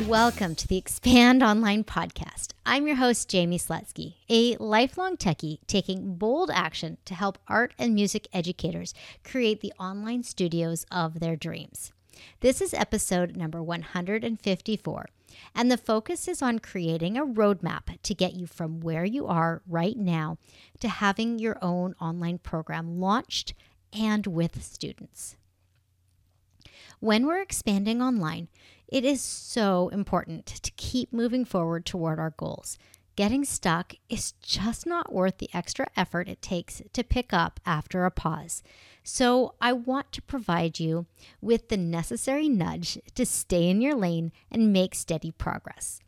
[0.00, 2.48] Welcome to the Expand Online podcast.
[2.66, 7.94] I'm your host, Jaime Slutzky, a lifelong techie taking bold action to help art and
[7.94, 8.92] music educators
[9.22, 11.92] create the online studios of their dreams.
[12.40, 15.06] This is episode number 154,
[15.54, 19.62] and the focus is on creating a roadmap to get you from where you are
[19.64, 20.38] right now
[20.80, 23.54] to having your own online program launched
[23.92, 25.36] and with students.
[26.98, 28.48] When we're expanding online,
[28.88, 32.78] it is so important to keep moving forward toward our goals.
[33.16, 38.04] Getting stuck is just not worth the extra effort it takes to pick up after
[38.04, 38.62] a pause.
[39.04, 41.06] So, I want to provide you
[41.40, 46.00] with the necessary nudge to stay in your lane and make steady progress.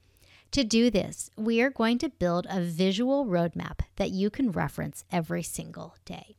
[0.53, 5.05] To do this, we are going to build a visual roadmap that you can reference
[5.13, 6.37] every single day.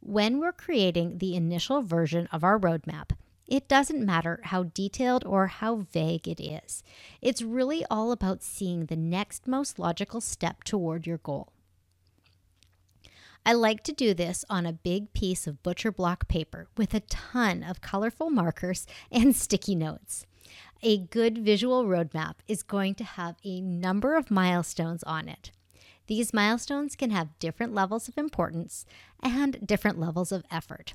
[0.00, 3.10] When we're creating the initial version of our roadmap,
[3.52, 6.82] it doesn't matter how detailed or how vague it is.
[7.20, 11.52] It's really all about seeing the next most logical step toward your goal.
[13.44, 17.00] I like to do this on a big piece of butcher block paper with a
[17.00, 20.24] ton of colorful markers and sticky notes.
[20.82, 25.50] A good visual roadmap is going to have a number of milestones on it.
[26.06, 28.86] These milestones can have different levels of importance
[29.22, 30.94] and different levels of effort.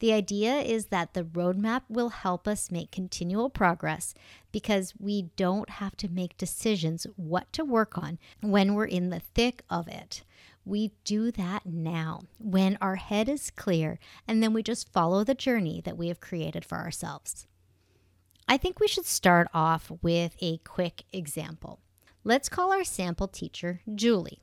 [0.00, 4.14] The idea is that the roadmap will help us make continual progress
[4.52, 9.20] because we don't have to make decisions what to work on when we're in the
[9.20, 10.22] thick of it.
[10.64, 15.34] We do that now when our head is clear and then we just follow the
[15.34, 17.46] journey that we have created for ourselves.
[18.46, 21.80] I think we should start off with a quick example.
[22.22, 24.42] Let's call our sample teacher Julie.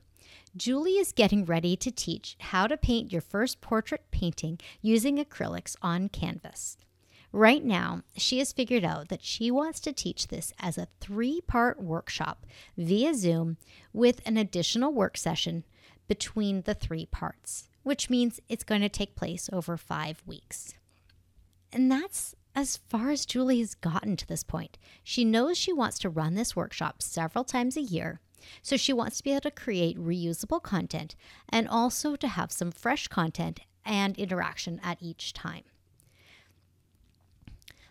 [0.56, 5.76] Julie is getting ready to teach how to paint your first portrait painting using acrylics
[5.82, 6.78] on canvas.
[7.30, 11.42] Right now, she has figured out that she wants to teach this as a three
[11.42, 12.46] part workshop
[12.78, 13.58] via Zoom
[13.92, 15.64] with an additional work session
[16.08, 20.72] between the three parts, which means it's going to take place over five weeks.
[21.70, 24.78] And that's as far as Julie has gotten to this point.
[25.04, 28.20] She knows she wants to run this workshop several times a year
[28.62, 31.14] so she wants to be able to create reusable content
[31.48, 35.62] and also to have some fresh content and interaction at each time.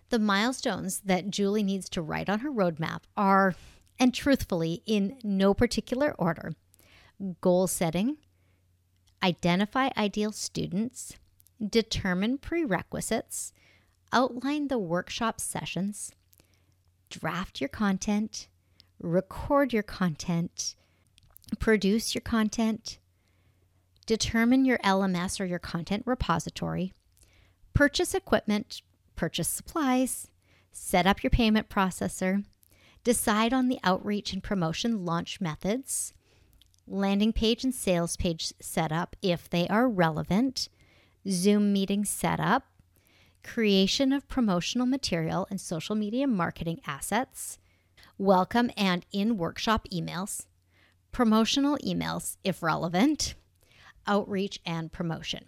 [0.10, 3.56] The milestones that Julie needs to write on her roadmap are,
[3.98, 6.54] and truthfully, in no particular order
[7.42, 8.18] goal setting,
[9.24, 11.18] identify ideal students,
[11.66, 13.54] determine prerequisites,
[14.12, 16.12] outline the workshop sessions,
[17.10, 18.48] draft your content,
[19.00, 20.76] record your content,
[21.60, 22.98] produce your content,
[24.06, 26.94] determine your LMS or your content repository,
[27.74, 28.82] purchase equipment,
[29.16, 30.30] purchase supplies,
[30.72, 32.44] set up your payment processor,
[33.04, 36.14] decide on the outreach and promotion launch methods,
[36.88, 40.70] landing page and sales page setup if they are relevant,
[41.28, 42.66] Zoom meeting setup,
[43.44, 47.60] creation of promotional material and social media marketing assets,
[48.18, 50.46] welcome and in workshop emails,
[51.12, 53.36] promotional emails if relevant,
[54.08, 55.46] outreach, and promotion.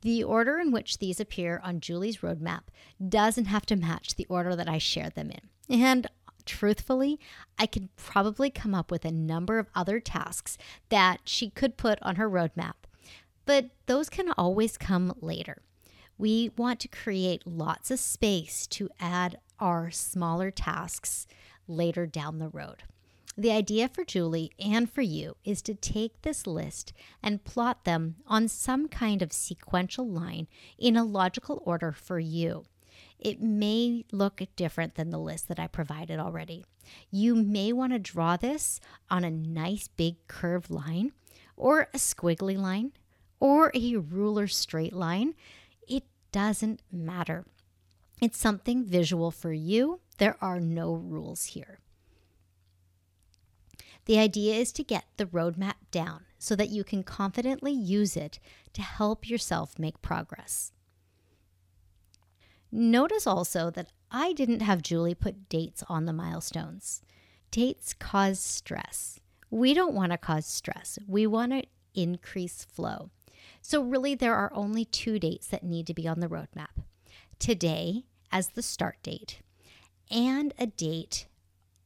[0.00, 2.62] The order in which these appear on Julie's roadmap
[3.06, 5.80] doesn't have to match the order that I shared them in.
[5.80, 6.06] And
[6.46, 7.20] truthfully,
[7.58, 10.56] I could probably come up with a number of other tasks
[10.88, 12.74] that she could put on her roadmap,
[13.44, 15.62] but those can always come later.
[16.16, 21.26] We want to create lots of space to add our smaller tasks
[21.68, 22.82] later down the road.
[23.36, 28.16] The idea for Julie and for you is to take this list and plot them
[28.26, 32.64] on some kind of sequential line in a logical order for you.
[33.20, 36.64] It may look different than the list that I provided already.
[37.10, 41.12] You may want to draw this on a nice big curved line,
[41.56, 42.92] or a squiggly line,
[43.38, 45.34] or a ruler straight line.
[45.86, 47.44] It doesn't matter.
[48.20, 50.00] It's something visual for you.
[50.18, 51.78] There are no rules here.
[54.04, 58.38] The idea is to get the roadmap down so that you can confidently use it
[58.72, 60.72] to help yourself make progress.
[62.70, 67.02] Notice also that I didn't have Julie put dates on the milestones.
[67.50, 69.20] Dates cause stress.
[69.50, 73.10] We don't want to cause stress, we want to increase flow.
[73.62, 76.82] So, really, there are only two dates that need to be on the roadmap
[77.38, 79.40] today as the start date,
[80.10, 81.26] and a date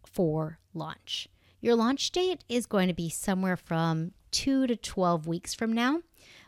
[0.04, 1.28] for launch.
[1.60, 6.00] Your launch date is going to be somewhere from two to 12 weeks from now,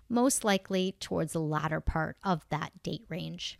[0.08, 3.58] most likely towards the latter part of that date range.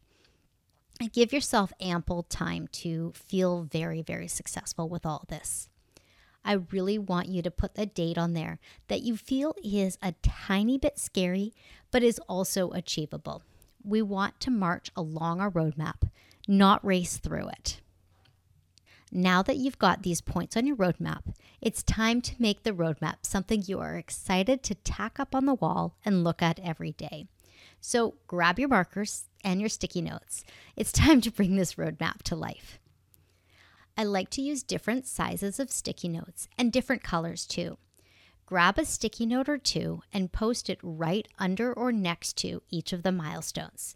[1.12, 5.68] Give yourself ample time to feel very, very successful with all this.
[6.44, 8.58] I really want you to put a date on there
[8.88, 11.54] that you feel is a tiny bit scary,
[11.90, 13.42] but is also achievable.
[13.82, 16.08] We want to march along our roadmap,
[16.46, 17.80] not race through it.
[19.16, 21.22] Now that you've got these points on your roadmap,
[21.60, 25.54] it's time to make the roadmap something you are excited to tack up on the
[25.54, 27.28] wall and look at every day.
[27.80, 30.44] So grab your markers and your sticky notes.
[30.74, 32.80] It's time to bring this roadmap to life.
[33.96, 37.78] I like to use different sizes of sticky notes and different colors too.
[38.46, 42.92] Grab a sticky note or two and post it right under or next to each
[42.92, 43.94] of the milestones.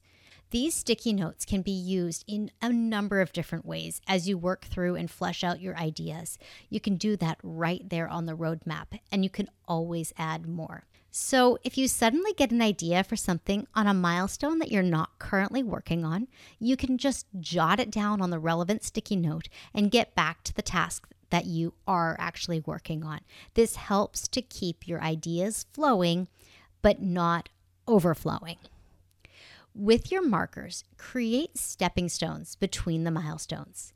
[0.50, 4.64] These sticky notes can be used in a number of different ways as you work
[4.64, 6.38] through and flesh out your ideas.
[6.70, 10.84] You can do that right there on the roadmap, and you can always add more.
[11.10, 15.18] So, if you suddenly get an idea for something on a milestone that you're not
[15.18, 16.28] currently working on,
[16.58, 20.54] you can just jot it down on the relevant sticky note and get back to
[20.54, 23.20] the task that you are actually working on.
[23.52, 26.28] This helps to keep your ideas flowing,
[26.80, 27.50] but not
[27.86, 28.56] overflowing.
[29.78, 33.92] With your markers, create stepping stones between the milestones.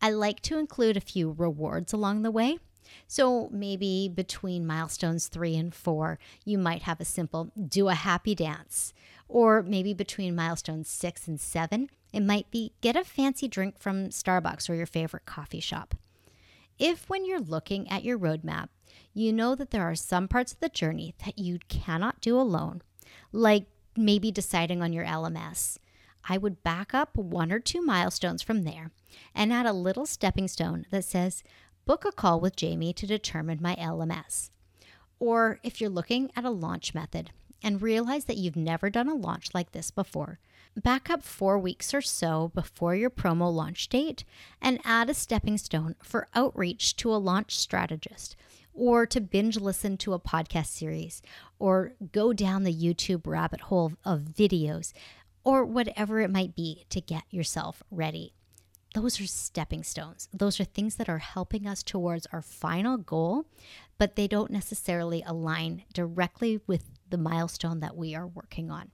[0.00, 2.58] I like to include a few rewards along the way
[3.06, 8.34] so maybe between milestones three and four, you might have a simple do a happy
[8.34, 8.92] dance.
[9.28, 14.10] Or maybe between milestones six and seven, it might be get a fancy drink from
[14.10, 15.94] Starbucks or your favorite coffee shop.
[16.78, 18.68] If, when you're looking at your roadmap,
[19.14, 22.82] you know that there are some parts of the journey that you cannot do alone,
[23.32, 25.78] like maybe deciding on your LMS,
[26.28, 28.90] I would back up one or two milestones from there
[29.34, 31.44] and add a little stepping stone that says,
[31.84, 34.50] book a call with Jaime to determine my LMS.
[35.18, 37.30] Or if you're looking at a launch method
[37.62, 40.40] and realize that you've never done a launch like this before,
[40.76, 44.24] back up four weeks or so before your promo launch date
[44.60, 48.36] and add a stepping stone for outreach to a launch strategist
[48.76, 51.22] or to binge listen to a podcast series
[51.58, 54.92] or go down the YouTube rabbit hole of videos
[55.44, 58.34] or whatever it might be to get yourself ready
[58.96, 60.26] those are stepping stones.
[60.32, 63.44] Those are things that are helping us towards our final goal,
[63.98, 68.90] but they don't necessarily align directly with the milestone that we are working on.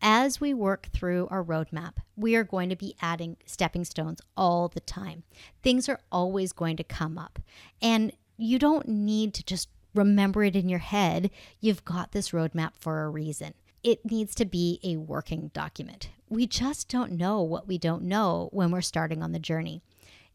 [0.00, 4.68] As we work through our roadmap, we are going to be adding stepping stones all
[4.68, 5.24] the time.
[5.64, 7.40] Things are always going to come up,
[7.80, 11.30] and you don't need to just remember it in your head.
[11.60, 16.10] You've got this roadmap for a reason it needs to be a working document.
[16.28, 19.82] We just don't know what we don't know when we're starting on the journey.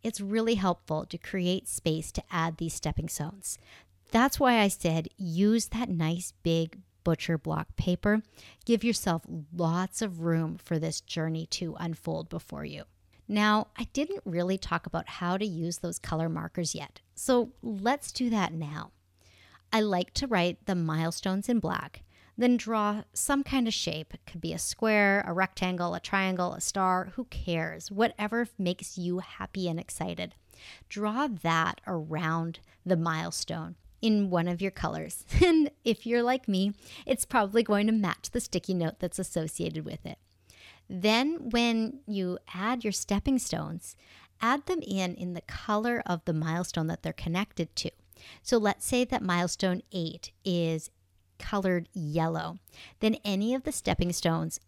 [0.03, 3.57] It's really helpful to create space to add these stepping stones.
[4.11, 8.21] That's why I said use that nice big butcher block paper.
[8.65, 9.23] Give yourself
[9.55, 12.83] lots of room for this journey to unfold before you.
[13.27, 18.11] Now, I didn't really talk about how to use those color markers yet, so let's
[18.11, 18.91] do that now.
[19.71, 22.03] I like to write the milestones in black
[22.37, 24.13] then draw some kind of shape.
[24.13, 27.91] It could be a square, a rectangle, a triangle, a star, who cares?
[27.91, 30.35] Whatever makes you happy and excited.
[30.87, 35.25] Draw that around the milestone in one of your colors.
[35.43, 36.73] And if you're like me,
[37.05, 40.19] it's probably going to match the sticky note that's associated with it.
[40.89, 43.95] Then, when you add your stepping stones,
[44.41, 47.91] add them in in the color of the milestone that they're connected to.
[48.41, 50.89] So let's say that milestone eight is
[51.39, 52.57] colored yellow.
[52.99, 54.59] Then any of the stepping stones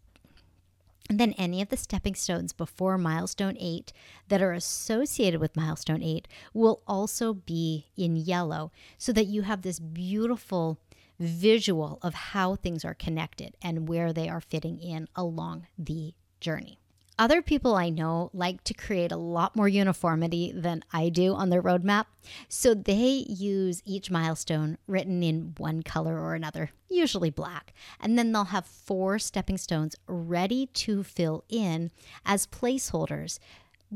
[1.10, 3.92] then any of the stepping stones before milestone 8
[4.28, 9.62] that are associated with milestone 8 will also be in yellow so that you have
[9.62, 10.78] this beautiful
[11.20, 16.80] visual of how things are connected and where they are fitting in along the journey.
[17.18, 21.50] Other people I know like to create a lot more uniformity than I do on
[21.50, 22.06] their roadmap,
[22.48, 28.32] so they use each milestone written in one color or another, usually black, and then
[28.32, 31.90] they'll have four stepping stones ready to fill in
[32.24, 33.38] as placeholders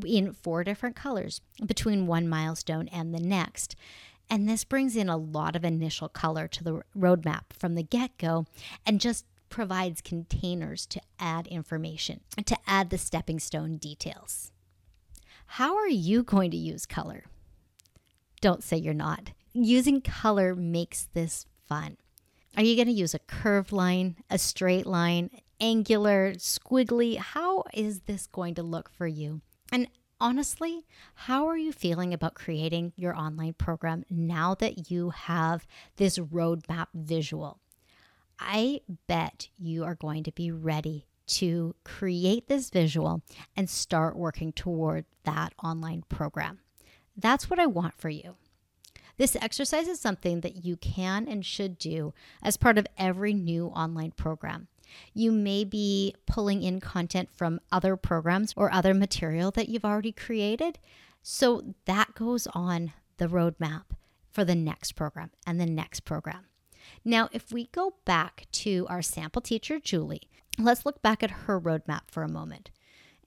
[0.04, 3.74] in four different colors between one milestone and the next.
[4.30, 8.16] And this brings in a lot of initial color to the roadmap from the get
[8.18, 8.46] go
[8.86, 14.50] and just provides containers to add information, to add the stepping stone details.
[15.46, 17.24] How are you going to use color?
[18.40, 19.30] Don't say you're not.
[19.54, 21.96] using color makes this fun.
[22.56, 27.18] Are you going to use a curved line, a straight line, angular, squiggly?
[27.18, 29.40] How is this going to look for you?
[29.72, 29.88] And
[30.24, 35.66] honestly, how are you feeling about creating your online program now that you have
[35.96, 37.60] this roadmap visual?
[38.40, 43.20] I bet you are going to be ready to create this visual
[43.54, 46.60] and start working toward that online program.
[47.14, 48.36] That's what I want for you.
[49.18, 53.66] This exercise is something that you can and should do as part of every new
[53.66, 54.68] online program.
[55.12, 60.12] You may be pulling in content from other programs or other material that you've already
[60.12, 60.78] created.
[61.22, 63.84] So that goes on the roadmap
[64.30, 66.46] for the next program and the next program.
[67.04, 71.60] Now, if we go back to our sample teacher, Julie, let's look back at her
[71.60, 72.70] roadmap for a moment.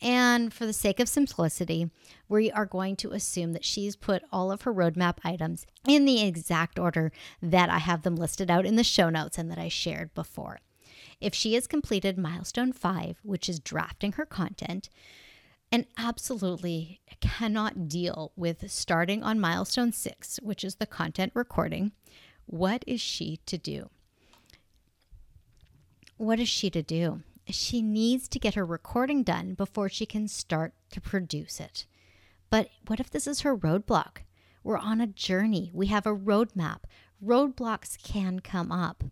[0.02, 1.90] And for the sake of simplicity,
[2.30, 6.22] we are going to assume that she's put all of her roadmap items in the
[6.22, 7.12] exact order
[7.42, 10.60] that I have them listed out in the show notes and that I shared before.
[11.20, 14.90] If she has completed milestone five, which is drafting her content,
[15.72, 21.92] and absolutely cannot deal with starting on milestone six, which is the content recording,
[22.46, 23.90] what is she to do?
[26.18, 27.24] What is she to do?
[27.50, 31.86] She needs to get her recording done before she can start to produce it.
[32.50, 34.20] But what if this is her roadblock?
[34.64, 36.80] We're on a journey, we have a roadmap.
[37.24, 39.04] Roadblocks can come up.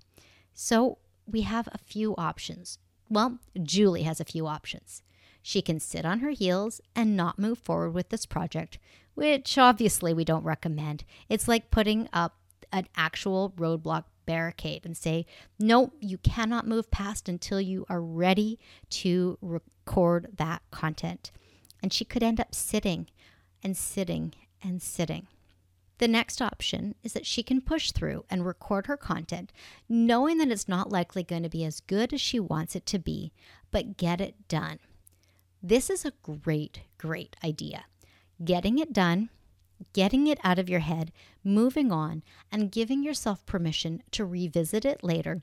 [0.53, 2.79] So we have a few options.
[3.09, 5.03] Well, Julie has a few options.
[5.41, 8.79] She can sit on her heels and not move forward with this project,
[9.13, 11.03] which obviously we don't recommend.
[11.29, 12.35] It's like putting up
[12.71, 15.25] an actual roadblock barricade and say,
[15.59, 21.31] no, you cannot move past until you are ready to record that content.
[21.83, 23.07] And she could end up sitting
[23.61, 25.27] and sitting and sitting.
[25.97, 29.51] The next option is that she can push through and record her content,
[29.87, 32.99] knowing that it's not likely going to be as good as she wants it to
[32.99, 33.31] be,
[33.71, 34.79] but get it done.
[35.63, 37.85] This is a great, great idea.
[38.43, 39.29] Getting it done
[39.93, 41.11] getting it out of your head,
[41.43, 45.41] moving on, and giving yourself permission to revisit it later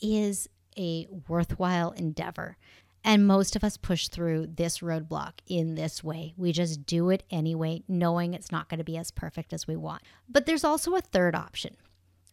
[0.00, 2.56] is a worthwhile endeavor.
[3.04, 6.34] And most of us push through this roadblock in this way.
[6.36, 9.76] We just do it anyway, knowing it's not going to be as perfect as we
[9.76, 10.02] want.
[10.28, 11.76] But there's also a third option.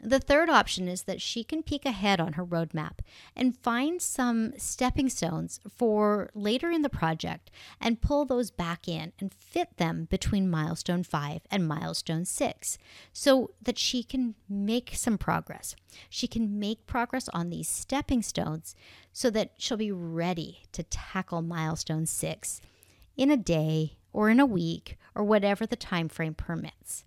[0.01, 2.99] The third option is that she can peek ahead on her roadmap
[3.35, 7.51] and find some stepping stones for later in the project
[7.81, 12.77] and pull those back in and fit them between milestone five and milestone six
[13.11, 15.75] so that she can make some progress.
[16.09, 18.75] She can make progress on these stepping stones
[19.11, 22.61] so that she'll be ready to tackle milestone six
[23.17, 27.03] in a day or in a week or whatever the time frame permits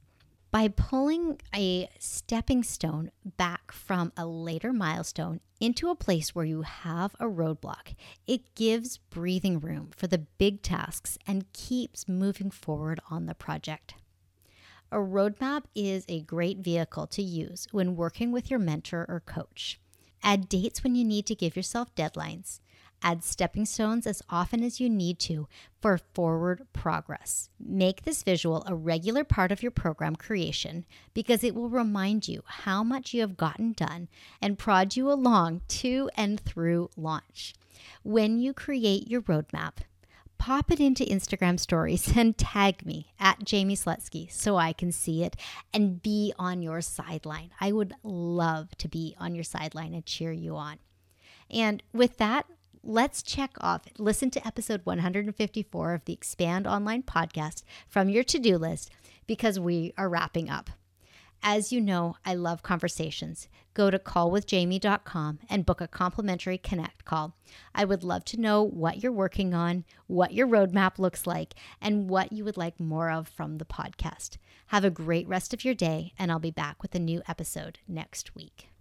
[0.53, 6.61] by pulling a stepping stone back from a later milestone into a place where you
[6.61, 7.95] have a roadblock,
[8.27, 13.95] it gives breathing room for the big tasks and keeps moving forward on the project.
[14.91, 19.81] A roadmap is a great vehicle to use when working with your mentor or coach.
[20.23, 22.61] Add dates when you need to give yourself deadlines.
[23.03, 25.49] Add stepping stones as often as you need to
[25.81, 27.51] for forward progress.
[27.59, 32.43] Make this visual a regular part of your program creation because it will remind you
[32.47, 34.09] how much you have gotten done
[34.41, 37.55] and prod you along to and through launch.
[38.05, 39.79] When you create your roadmap,
[40.39, 45.23] pop it into Instagram stories and tag me at Jaime Slutzky so I can see
[45.23, 45.37] it
[45.73, 47.51] and be on your sideline.
[47.61, 50.79] I would love to be on your sideline and cheer you on.
[51.51, 52.47] And with that,
[52.85, 58.39] let's check off, listen to episode 154 of the Expand Online podcast from your to
[58.39, 58.91] do list
[59.27, 60.71] because we are wrapping up.
[61.45, 63.49] As you know, I love conversations.
[63.75, 67.35] Go to callwithjamie.com and book a complimentary connect call.
[67.75, 72.09] I would love to know what you're working on, what your roadmap looks like, and
[72.09, 74.37] what you would like more of from the podcast.
[74.69, 77.81] Have a great rest of your day, and I'll be back with a new episode
[77.89, 78.72] next week.